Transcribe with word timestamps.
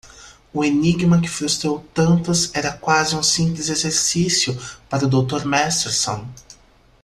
O 0.51 0.63
enigma 0.65 1.21
que 1.21 1.27
frustrou 1.29 1.85
tantos 1.93 2.49
era 2.55 2.75
quase 2.75 3.15
um 3.15 3.21
simples 3.21 3.69
exercício 3.69 4.59
para 4.89 5.05
o 5.05 5.07
dr. 5.07 5.45
Masterson. 5.45 6.27